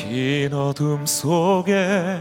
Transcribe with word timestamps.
긴 0.00 0.54
어둠 0.54 1.04
속에 1.04 2.18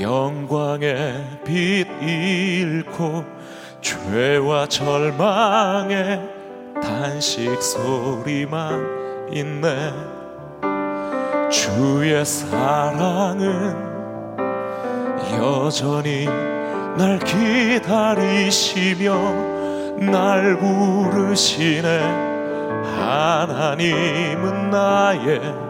영광의 0.00 1.24
빛 1.44 1.86
잃고 2.02 3.24
죄와 3.80 4.66
절망의 4.66 6.20
단식 6.82 7.62
소리만 7.62 9.30
있네. 9.32 9.92
주의 11.48 12.24
사랑은 12.24 13.76
여전히 15.38 16.24
날 16.98 17.20
기다리시며 17.20 19.14
날 20.10 20.58
부르시네. 20.58 22.00
하나님은 22.98 24.70
나의 24.70 25.65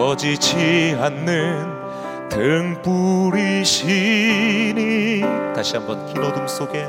꺼지지 0.00 0.96
않는 0.98 1.68
등불이시니 2.30 3.60
다시 5.54 5.76
한번 5.76 6.06
긴 6.06 6.22
어둠 6.22 6.48
속에 6.48 6.88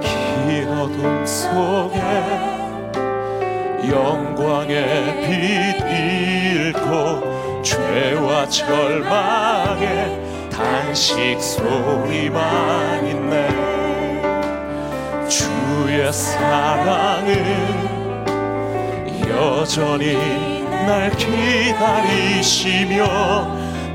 긴 0.00 0.66
어둠 0.70 1.26
속에 1.26 2.00
영광의 3.86 5.26
빛 5.26 5.76
잃고 6.72 7.62
죄와 7.62 8.48
절망의 8.48 9.90
단식 10.50 11.38
소리만 11.38 13.06
있네. 13.08 13.48
주의 15.28 16.10
사랑은 16.10 17.34
여전히 19.28 20.59
날 20.86 21.10
기다리시며 21.16 22.96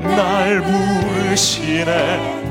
날 0.02 0.62
부르시네. 0.62 2.46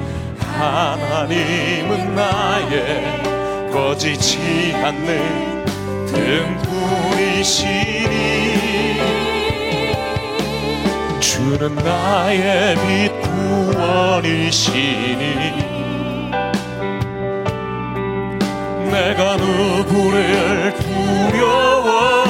하나님은 0.57 2.15
나의 2.15 3.71
꺼지지 3.71 4.73
않는 4.83 5.65
등불이시니 6.07 7.75
주는 11.19 11.75
나의 11.75 12.75
빛 12.75 13.11
구원이시니 13.65 15.21
내가 18.91 19.35
누구를 19.35 20.73
두려워하리 21.31 22.25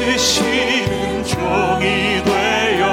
찾으시는 0.00 1.24
종이 1.24 2.22
되어 2.24 2.86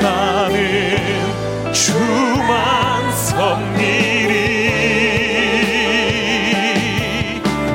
나는 0.00 1.72
주만 1.72 3.12
섬기리. 3.12 4.30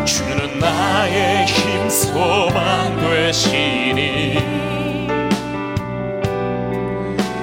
주는 0.05 0.59
나의 0.59 1.45
힘 1.45 1.89
소망 1.89 2.95
되시니 3.01 4.38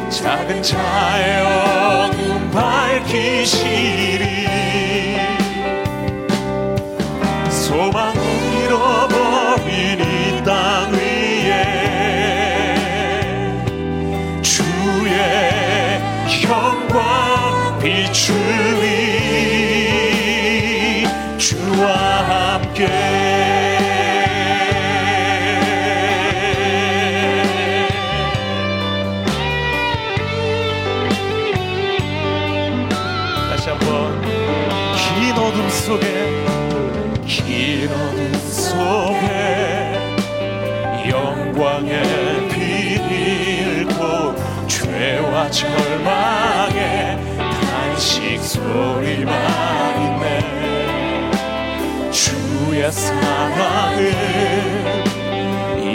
작은 0.09 0.63
자의 0.63 1.40
속에 35.91 36.07
긴 37.27 37.91
어둠 37.91 38.33
속에 38.35 39.93
영광의 41.09 42.49
빛 42.49 43.01
잃고 43.11 44.37
죄와 44.69 45.51
절망의 45.51 47.19
단식 47.41 48.41
소리만 48.41 49.90
주의 52.81 52.91
사랑은 52.91 54.01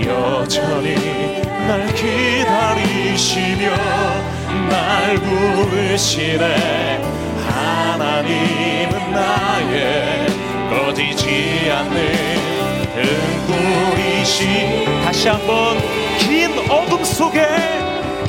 여전히 0.06 1.42
날 1.68 1.88
기다리시며 1.96 3.76
날 4.70 5.16
부르시네. 5.16 7.02
하나님은 7.48 9.12
나의 9.12 10.28
꺼지지 10.70 11.72
않는 11.72 11.96
등불이시. 12.94 14.86
다시 15.04 15.28
한번 15.30 15.80
긴 16.20 16.70
어둠 16.70 17.04
속에 17.04 17.48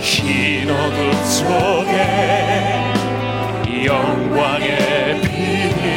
긴 0.00 0.70
어둠 0.70 1.12
속에 1.24 1.92
영광의 3.84 5.20
빛 5.20 5.26
잃고 5.36 5.95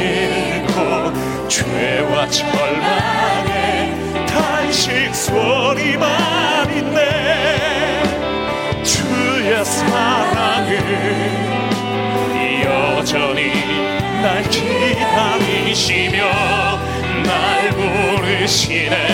죄와 1.50 2.28
절망의 2.28 3.92
단식 4.26 5.12
소리만 5.12 6.70
있네. 6.72 8.02
주의 8.84 9.64
사랑은 9.64 10.70
여전히 12.62 13.50
날 14.22 14.44
기다리시며 14.44 16.18
날 17.24 17.70
부르시네 17.70 19.09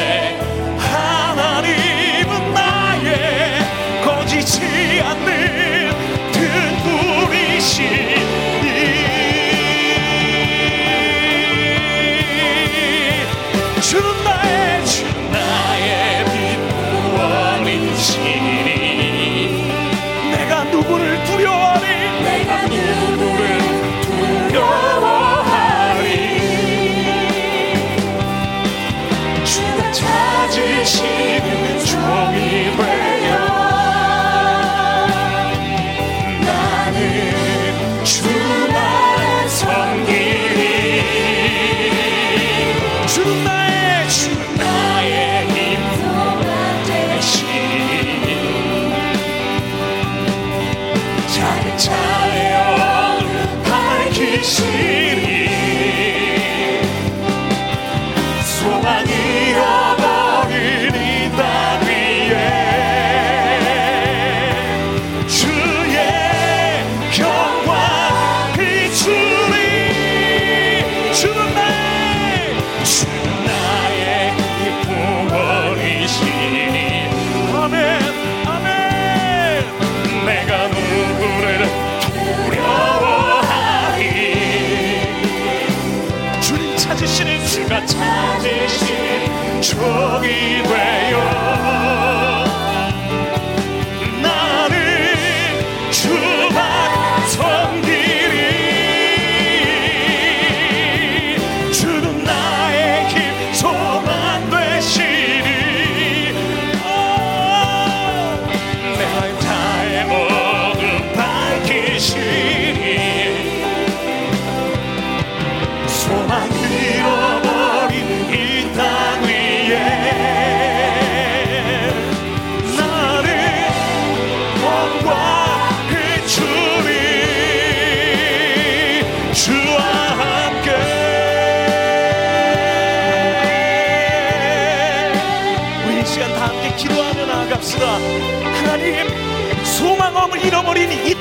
종이 89.86 90.65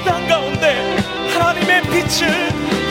땅 0.06 0.28
가운데 0.28 0.96
하나님의 1.34 1.82
빛을 1.82 2.30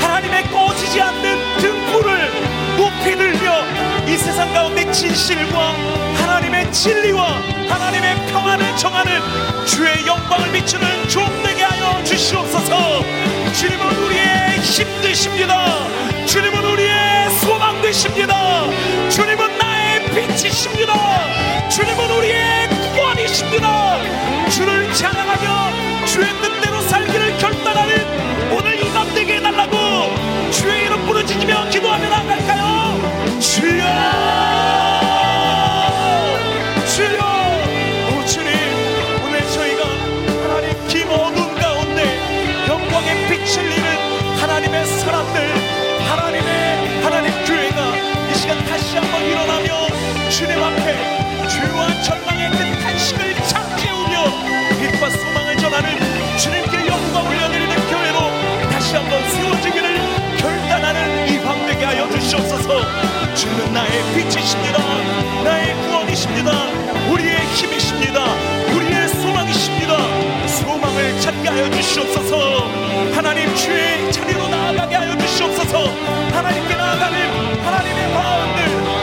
하나님의 0.03 0.51
꺼지지 0.51 1.01
않는 1.01 1.59
등불을 1.59 2.77
높이 2.77 3.17
들며 3.17 3.65
이 4.09 4.17
세상 4.19 4.53
가운데 4.53 4.91
진실과 4.91 5.75
하나님의 6.17 6.73
진리와 6.73 7.41
하나님의 7.69 8.27
평안을 8.27 8.77
정하는 8.77 9.21
주의 9.65 10.05
영광을 10.05 10.51
비추는 10.51 11.09
종 11.09 11.25
되게 11.45 11.63
하여 11.63 12.03
주시옵소서. 12.03 13.05
주님은 13.53 13.97
우리의 14.05 14.59
힘 14.59 14.85
되십니다. 15.01 15.79
주님은 16.27 16.65
우리의 16.65 17.31
소망 17.41 17.81
되십니다. 17.81 18.65
주님은 19.09 19.57
나의 19.57 20.05
빛이십니다. 20.11 20.95
주님은 21.71 22.11
우리의 22.11 22.69
구원이십니다. 22.93 23.99
주를 24.51 24.93
찬양하며 24.93 26.07
주의 26.07 26.45
살기를 26.45 26.54
결단하는 27.45 28.53
오늘 28.57 28.81
이 28.81 28.91
밤 28.95 29.07
되게 29.15 29.37
해달라고 29.37 29.77
주의 30.51 30.87
이름 30.87 31.05
부르짖으며 31.05 31.69
기도하며 31.69 32.09
나갈까요? 32.09 33.39
주여! 33.39 33.85
주여! 36.95 37.21
오 38.09 38.25
주님 38.25 38.49
오늘 39.27 39.41
저희가 39.51 39.85
하나님 40.43 40.89
긴 40.89 41.07
어둠 41.11 41.55
가운데 41.57 42.67
영광의 42.67 43.29
빛을 43.29 43.63
잃은 43.73 44.39
하나님의 44.41 44.87
사람들 44.87 45.55
하나님의 46.09 47.03
하나님 47.03 47.31
교회가 47.45 47.97
이 48.31 48.35
시간 48.39 48.65
다시 48.65 48.97
한번 48.97 49.23
일어나며 49.23 49.87
주님 50.31 50.63
앞에 50.63 51.49
죄와 51.49 52.03
절망의 52.05 52.51
그 52.53 52.83
탄식을 52.83 53.35
잠재우며 53.49 54.25
빛과 54.81 55.11
소망을 55.11 55.57
전하는 55.59 55.99
주님께 56.39 56.87
영광 56.87 57.27
올 57.27 57.34
주시옵소서. 62.35 62.69
주는 63.35 63.73
나의 63.73 64.03
빛이십니다. 64.15 64.79
나의 65.45 65.75
구원이십니다. 65.87 66.51
우리의 67.11 67.37
힘이십니다. 67.55 68.25
우리의 68.75 69.09
소망이십니다. 69.09 69.97
소망을 70.47 71.21
찾게 71.21 71.49
하여 71.49 71.71
주시옵소서. 71.71 72.69
하나님 73.15 73.55
주의 73.55 74.13
자리로 74.13 74.49
나아가게 74.49 74.97
하여 74.97 75.17
주시옵소서. 75.17 75.87
하나님께 76.33 76.75
나아가는 76.75 77.65
하나님의 77.65 78.15
마음들 78.15 78.94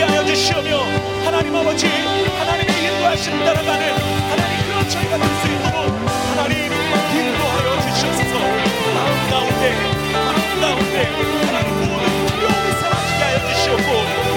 바라보게 0.00 0.04
하여 0.04 0.24
주시오며 0.24 0.78
하나님 1.24 1.54
아버지 1.54 1.86
하나님의 1.86 2.84
인도하심 2.84 3.38
따라가는 3.44 3.92
하나님 4.30 4.66
그런 4.66 4.88
저희가 4.88 5.18
될 5.18 5.28
수 5.40 5.46
있도록 5.48 6.08
하나님 6.30 6.72
인도하여 6.72 7.80
주시옵소서. 7.82 8.38
마음 8.94 9.30
가운데 9.30 9.74
마음 10.12 10.60
가운데 10.60 11.04
하나님 11.46 11.74
모든 11.80 12.26
두려움이 12.26 12.72
사라지게 12.80 13.22
하여 13.24 13.48
주시옵고 13.54 14.29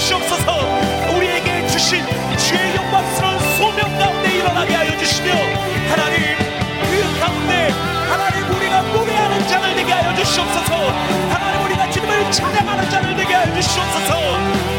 주시옵소서. 0.00 1.14
우리에게 1.14 1.66
주신 1.66 2.02
주의 2.38 2.74
영광스러운 2.74 3.38
소명 3.56 3.98
가운데 3.98 4.34
일어나게 4.34 4.74
하여 4.74 4.96
주시며 4.96 5.30
하나님 5.90 6.36
그 6.82 7.20
가운데 7.20 7.68
하나님 8.08 8.56
우리가 8.56 8.80
노래하는 8.80 9.46
자를 9.46 9.76
되게 9.76 9.92
하여 9.92 10.14
주시옵소서. 10.16 10.74
하나님 11.28 11.66
우리가 11.66 11.90
주님을 11.90 12.32
찬양하는 12.32 12.90
자를 12.90 13.14
되게 13.14 13.34
하여 13.34 13.54
주시옵소서. 13.54 14.14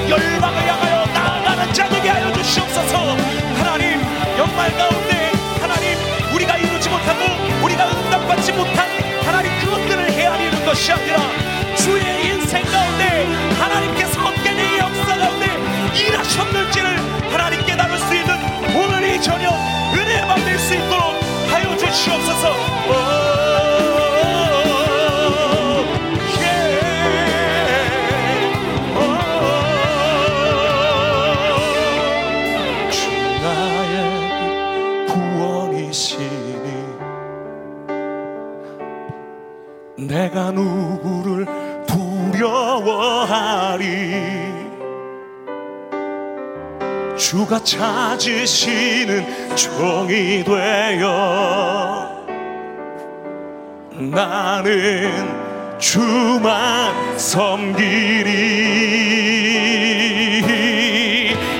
열방을 0.09 0.67
향하여 0.67 1.05
나아가는 1.13 1.73
자 1.73 1.87
되게 1.87 2.09
하여 2.09 2.33
주시옵소서. 2.33 3.15
하나님 3.59 4.01
영광 4.39 4.75
가운데 4.75 5.31
하나님 5.61 5.97
우리가 6.33 6.57
이루지 6.57 6.89
못하고 6.89 7.63
우리가 7.63 7.87
응답받지 7.91 8.53
못한 8.53 8.89
하나님 9.23 9.51
그것들을 9.59 10.11
헤아리는 10.13 10.65
것이 10.65 10.91
아니라 10.91 11.50
일하셨는지를 16.07 16.87
하나님 17.31 17.65
깨달을 17.65 17.97
수 17.97 18.15
있는 18.15 18.35
오늘이 18.75 19.21
저녁 19.21 19.53
은혜만 19.93 20.43
될수 20.45 20.73
있도록 20.75 21.15
하여 21.49 21.77
주시옵소서. 21.77 22.55
예. 26.41 26.71
내가 40.07 40.51
누 40.51 40.80
주가 47.21 47.63
찾으시는 47.63 49.55
종이 49.55 50.43
되어 50.43 52.25
나는 53.93 55.29
주만 55.77 57.19
섬기리. 57.19 58.25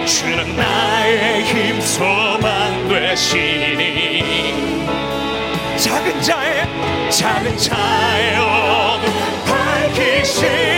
주는 0.08 0.58
나의 0.58 1.44
힘 1.44 1.80
소망 1.80 2.88
되시니 2.90 4.24
작은 5.78 6.22
자의 6.24 6.68
작은 7.12 7.56
자의 7.56 8.36
어둠 8.36 9.14
밝히시 9.46 10.71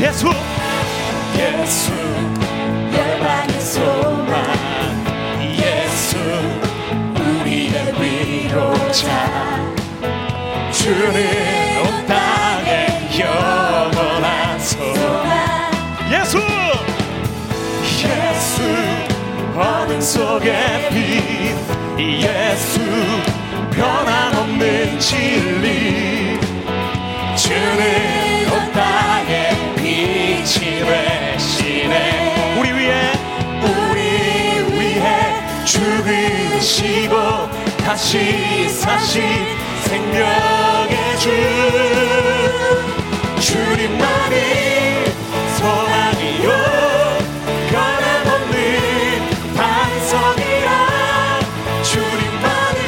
예수. 0.00 0.28
예수 1.36 1.90
열방의 2.96 3.60
소망. 3.60 4.44
예수 5.54 6.16
우리의 7.18 7.94
위로자. 8.00 9.08
주는 10.70 11.16
온 11.82 12.06
땅에 12.06 13.08
영원한 13.18 14.60
소망 14.60 15.72
예수. 16.12 16.38
예수 18.04 18.62
어둠 19.58 20.00
속의 20.00 20.90
빛. 20.90 22.24
예수 22.24 22.80
변함없는 23.72 25.00
진리. 25.00 26.38
주는 27.34 28.27
다시 37.98 38.68
사신 38.68 39.20
생명의 39.82 41.18
주. 41.18 41.30
주님만이 43.40 44.36
소망이요. 45.58 46.48
변함없는 47.72 48.56
반석이라. 49.56 50.70
주님만이 51.82 52.86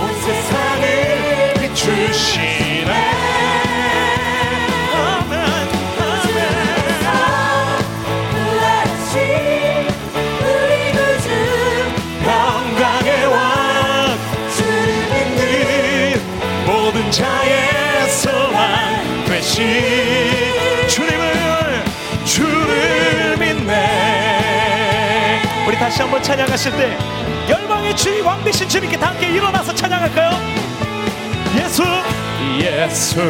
온 0.00 0.02
세상을 0.22 1.54
비추시 1.60 2.63
되신 19.54 20.88
주님을 20.88 21.84
주를 22.24 23.36
믿네. 23.38 25.40
우리 25.66 25.78
다시 25.78 26.02
한번 26.02 26.20
찬양하실 26.20 26.72
때 26.72 26.98
열방의 27.48 27.96
주의 27.96 28.20
왕 28.20 28.42
되신 28.42 28.68
주님께 28.68 28.98
다 28.98 29.10
함께 29.10 29.28
일어나서 29.28 29.72
찬양할까요? 29.72 30.32
예수 31.56 31.84
예수 32.58 33.20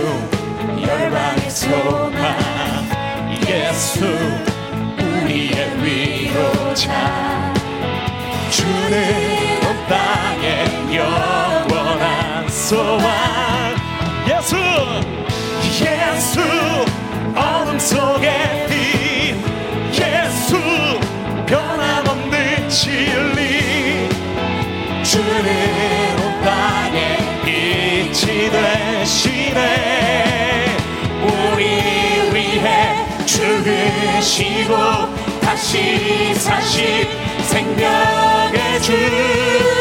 열방의 0.80 1.50
소망. 1.50 2.38
예수 3.46 4.06
우리의 4.98 5.82
위로자. 5.82 7.52
주는 8.50 9.60
온 9.62 9.86
땅에 9.86 10.64
영원한 10.96 12.48
소망. 12.48 13.12
예수 14.26 14.56
예수 15.80 16.40
어둠 17.34 17.78
속의 17.78 18.66
빛 18.68 19.34
예수 19.92 20.56
변함없는 21.46 22.68
진리. 22.68 24.08
주는 25.02 26.16
온 26.22 26.42
땅에 26.44 27.18
빛이 27.44 28.50
되시네. 28.50 29.60
우리 31.22 31.64
위해 32.32 33.04
죽으시고 33.26 34.72
다시 35.40 36.34
사신 36.34 37.08
생명의 37.42 38.80
주 38.80 39.73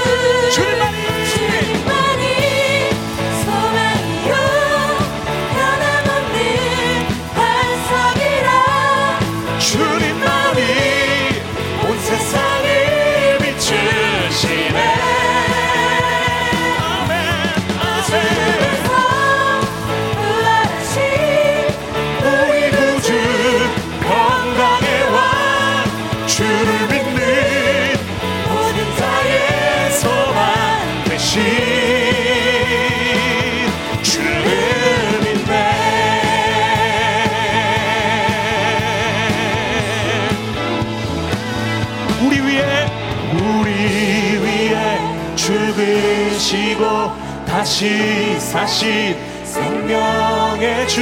다시 47.74 48.40
사신 48.40 49.18
생명의 49.44 50.88
주 50.88 51.02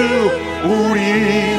우리 0.64 1.02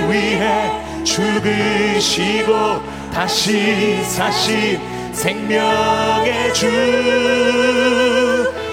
위해 0.09 0.73
죽으시고 1.05 2.81
다시 3.13 4.03
사신 4.05 4.81
생명의 5.13 6.55
주. 6.55 6.67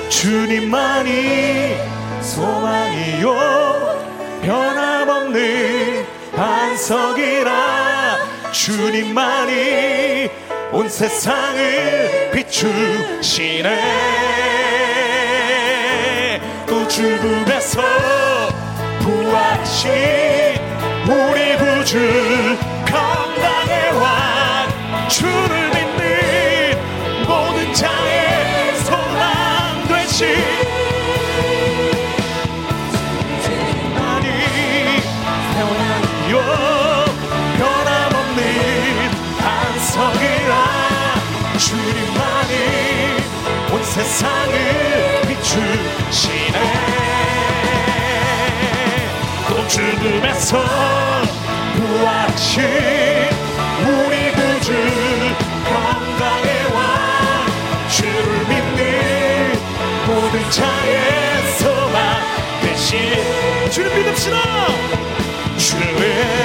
주님만이 0.07 1.75
소망이요. 2.21 3.35
변함없는 4.41 6.05
반석이라 6.37 8.15
주님만이 8.53 10.29
온 10.71 10.87
세상을 10.87 12.31
비추시네. 12.31 14.19
또 14.31 14.58
죽음에서 16.99 17.81
부활하신 18.99 19.93
우리 21.07 21.55
구주 21.55 21.97
건강의 22.85 23.91
왕 23.97 25.07
주를 25.07 25.69
믿는 25.69 27.25
모든 27.25 27.73
자의 27.73 28.75
소망 28.79 29.87
되신 29.87 30.59
세상을 43.81 44.78
죽음에서 49.69 50.63
부활하신 51.75 52.63
우리 53.85 54.31
구주 54.31 54.73
건강의 55.63 56.73
왕 56.73 57.45
주를 57.87 58.47
믿는 58.49 59.53
모든 60.07 60.49
자의 60.49 61.53
소망 61.59 61.99
대신 62.63 62.97
주를 63.69 63.95
믿읍시다. 63.95 64.37
주를 65.57 66.38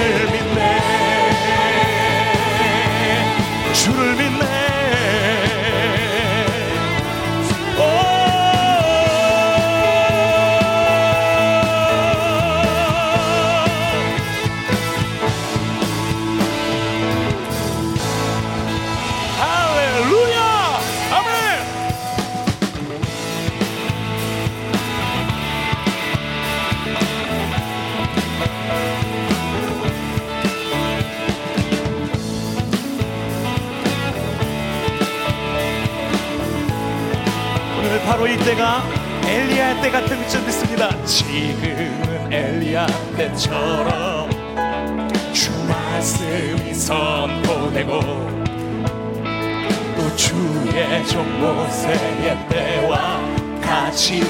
모세의 51.40 52.48
때와 52.48 53.20
같이 53.60 54.22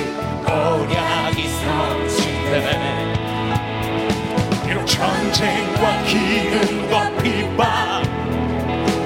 언약이 0.47 1.49
성취되네 1.49 3.15
비록 4.67 4.87
전쟁과 4.87 6.03
기근과 6.05 7.11
비방 7.23 8.03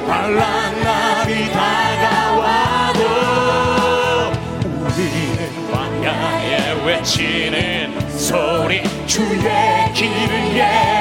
환란 0.07 0.83
날이 0.83 1.51
다가와도 1.53 3.01
우리는 4.81 5.39
광야에 5.71 6.85
외치는 6.85 8.09
소리 8.11 8.83
주의 9.07 9.93
길을 9.95 10.57
예 10.57 10.98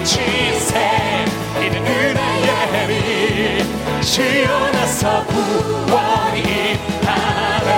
외치세 0.00 1.24
이는 1.58 1.74
은혜의 1.86 2.86
미 2.88 4.02
시온에서 4.02 5.24
구원이 5.26 6.40
하네. 7.04 7.68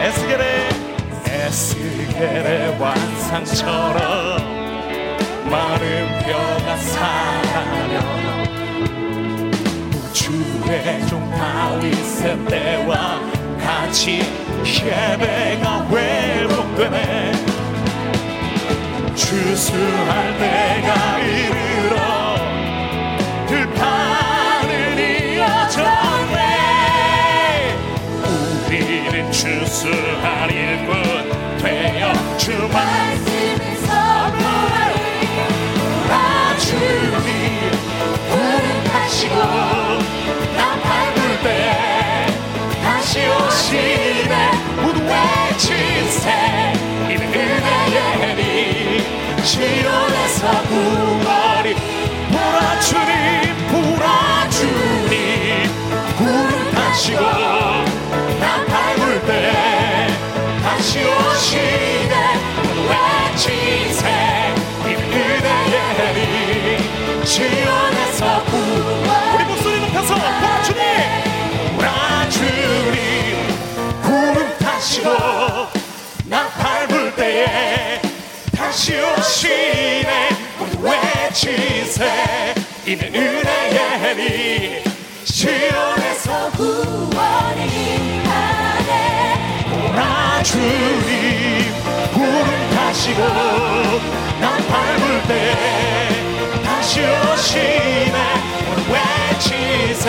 에스겔의 0.00 0.44
에스겔의 1.26 2.80
완상처럼 2.80 4.00
마른 5.48 6.08
뼈가 6.26 6.76
살아나며 6.76 7.94
주의 10.12 11.06
종 11.06 11.30
다윗의 11.30 12.44
때와 12.46 13.31
같이 13.64 14.20
예배가 14.64 15.86
회복되네. 15.88 17.32
주수할 19.14 20.38
때가 20.38 21.18
이르러 21.18 21.96
들판을 23.46 24.98
이어졌네. 25.34 26.38
우리는 28.66 29.32
주수할 29.32 30.50
일꾼 30.50 30.92
되어 31.58 32.36
주만 32.38 33.31
타시고 57.02 57.20
나 57.20 58.64
밟을 58.64 59.20
때 59.26 60.06
다시 60.62 61.00
오시네. 61.00 62.14
외치세. 63.34 64.06
은혜의 64.86 66.14
리 66.14 67.26
시온에서 67.26 68.44
구원 68.44 69.34
우리 69.34 69.44
목소리 69.46 69.80
높여서 69.80 70.14
보라 70.14 70.62
주님. 70.62 70.80
보라 71.76 72.28
주님 72.30 73.48
구름 74.02 74.56
타시고 74.60 75.10
나 76.26 76.46
밟을 76.50 77.16
때에 77.16 78.00
다시 78.56 78.94
오시네. 79.00 80.28
모두 80.56 80.78
외치세. 80.80 82.54
이는 82.86 83.12
은혜의 83.12 84.14
리 84.14 84.91
시온에서 85.42 86.50
구원이 86.52 88.22
하네. 88.24 89.66
보라 89.88 90.40
주님 90.44 91.74
구름 92.14 92.70
타시고 92.76 93.20
난 94.40 94.44
밟을 94.68 95.02
때 95.26 95.32
다시 96.62 97.00
오시네. 97.00 98.18
외치세. 98.92 100.06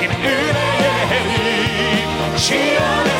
이 0.00 0.02
은혜의 0.26 1.12
힘 1.30 2.36
시온에서 2.36 3.19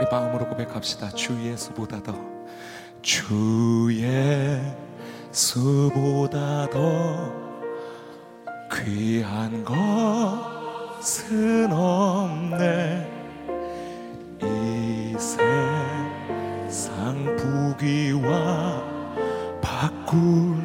우리 0.00 0.08
마음으로 0.10 0.48
고백합시다. 0.48 1.10
주 1.10 1.38
예수보다 1.44 2.02
더. 2.02 2.14
주 3.02 3.90
예수보다 5.30 6.70
더 6.70 7.30
귀한 8.72 9.62
것은 10.98 11.70
없네. 11.70 13.06
이 14.42 15.14
세상 16.66 17.36
부귀와 17.36 18.82
바꿀 19.60 20.59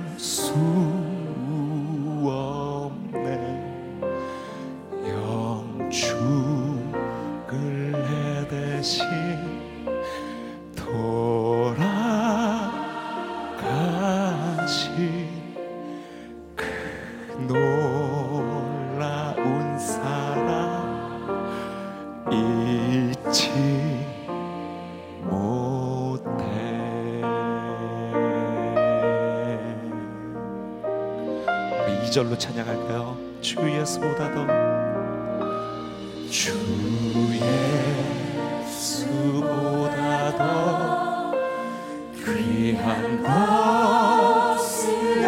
귀한 42.46 43.24
것은 43.24 44.84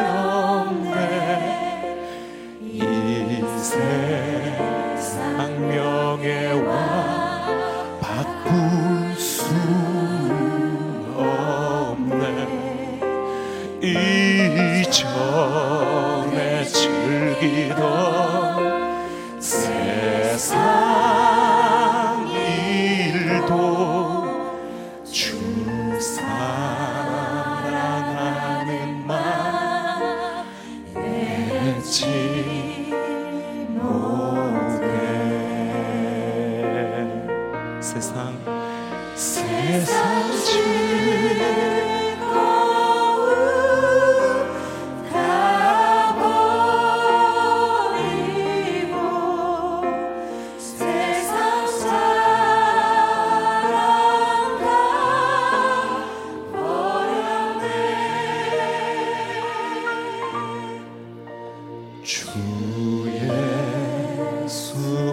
없네. 0.05 0.99
이 2.61 3.41
세상 3.57 5.17
명예와 5.67 6.71
바꿀 7.99 9.15
수 9.17 9.45
없네. 11.15 12.27
이전에 14.83 15.55
즐기던 16.65 17.81
세상 19.39 20.76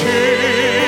세 0.00 0.79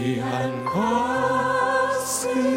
귀한 0.00 0.64
것은 0.64 2.49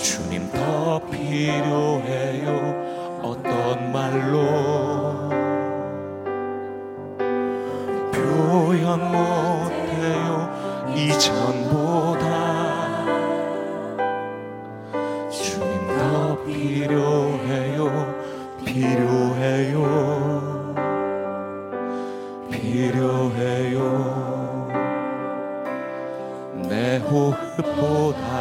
주님 0.00 0.50
더 0.50 0.98
필요해요. 1.10 2.48
어떤 3.22 3.92
말로? 3.92 5.28
표현 8.10 9.00
못해요. 9.12 10.48
이전보다. 10.96 12.24
주님 15.30 15.86
더 15.98 16.42
필요해요. 16.44 17.80
필요해요. 18.64 19.82
필요해요. 22.50 23.82
내 26.68 26.96
호흡보다 26.98 28.31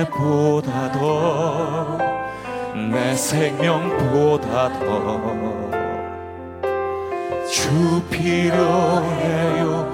내 0.00 0.06
노래보다 0.06 0.92
더 0.92 1.98
내 2.90 3.14
생명보다 3.14 4.72
더 4.78 5.60
주 7.46 8.00
필요해요. 8.08 9.86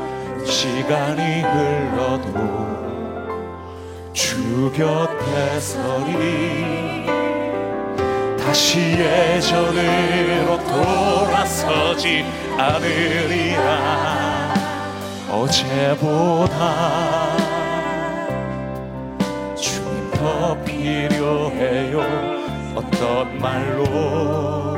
시간이 0.45 1.41
흘러도 1.41 2.29
주 4.13 4.71
곁에 4.73 5.59
서리. 5.59 7.07
다시 8.39 8.79
예전으로 8.79 10.59
돌아서지 10.65 12.25
않으리라. 12.59 14.55
어제보다 15.31 17.16
말로 23.41 24.75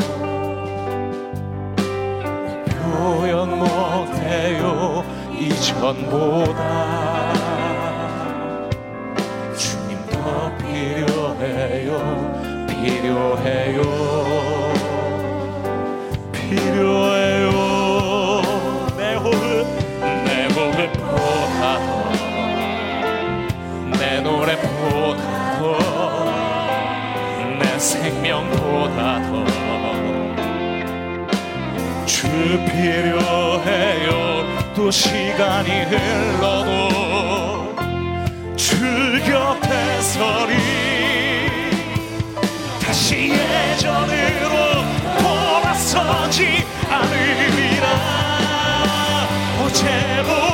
표현 2.67 3.59
못해요 3.59 5.05
이전보다. 5.39 6.63
주님 9.57 9.99
더 10.11 10.51
필요해요 10.59 11.89
필요해요. 12.69 13.83
필요 16.33 17.08
같아 28.99 29.31
주 32.05 32.27
필요해요. 32.67 34.45
또 34.75 34.91
시간이 34.91 35.71
흘러도 35.85 37.77
주 38.57 38.77
곁에 39.25 40.01
서리. 40.01 40.55
다시 42.85 43.31
예전으로 43.31 44.57
돌아서지 45.21 46.67
않으리라. 46.91 47.87
어제보 49.63 50.48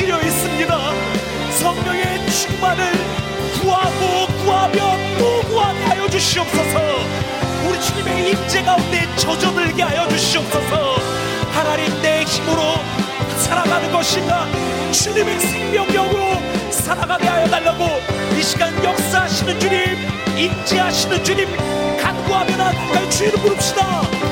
굶주려 0.00 0.22
있습니다. 0.22 0.92
성령의 1.58 2.30
충만을 2.30 2.92
구하고 3.60 4.26
구하며 4.44 4.96
또 5.18 5.42
구하게 5.48 5.84
하여 5.84 6.08
주시옵소서. 6.08 6.78
우리 7.68 7.80
주님의 7.80 8.30
임재 8.30 8.62
가운데 8.62 9.06
젖어들게 9.16 9.82
하여 9.82 10.08
주시옵소서. 10.08 10.96
하나님 11.52 12.00
내 12.00 12.22
힘으로 12.22 12.76
살아가는 13.36 13.92
것인가? 13.92 14.46
주님의 14.90 15.40
생명력으로 15.40 16.70
살아가게 16.70 17.26
하여 17.26 17.46
달라고 17.48 17.84
이 18.38 18.42
시간 18.42 18.72
역사하시는 18.82 19.60
주님 19.60 19.96
임재하시는 20.38 21.22
주님 21.22 21.46
간구하며 21.98 22.56
나아갈 22.56 23.10
주의를 23.10 23.38
부릅시다 23.38 24.29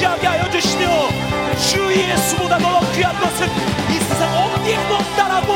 의지하게 0.00 0.26
하여 0.26 0.50
주시며 0.50 1.08
주 1.58 1.94
예수보다 1.94 2.56
더 2.58 2.80
귀한 2.92 3.14
것은 3.20 3.46
이 3.90 3.98
세상 3.98 4.32
어디에도 4.34 4.94
없다라고 4.94 5.52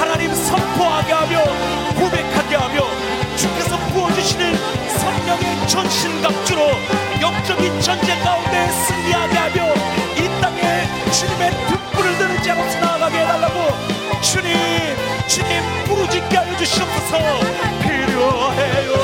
하나님 0.00 0.34
선포하게 0.34 1.12
하며 1.12 1.42
고백하게 1.94 2.56
하며 2.56 2.86
주께서 3.36 3.76
부어주시는 3.76 4.56
성령의 4.88 5.68
전신갑주로 5.68 6.62
영적인 7.20 7.80
전쟁 7.82 8.18
가운데 8.22 8.68
승리하게 8.86 9.36
하며 9.36 9.74
이 10.16 10.40
땅에 10.40 11.10
주님의 11.12 11.50
등불을 11.68 12.18
드는 12.18 12.42
자 12.42 12.58
없이 12.58 12.78
나아가게 12.78 13.18
해달라고 13.18 14.20
주님 14.22 14.48
주님 15.28 15.62
부르짖게 15.84 16.36
하여 16.36 16.56
주시옵소서. 16.56 17.18
필요해요 17.82 19.03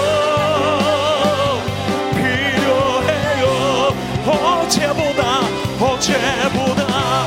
어제보다 4.27 5.41
어제보다 5.81 7.25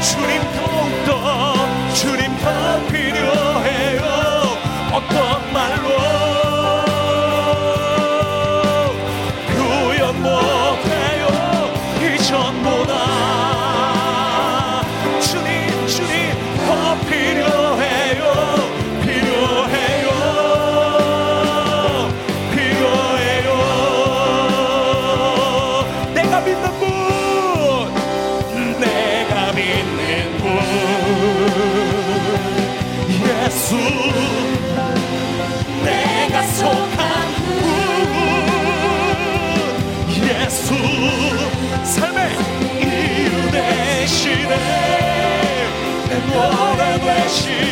주님 0.00 0.40
더욱더 0.54 1.54
주님 1.94 2.36
더 2.38 2.86
필요해요. 2.86 4.02
어떤 4.92 5.52
말로 5.52 5.93
노래 47.34 47.63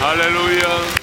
할렐루야. 0.00 0.97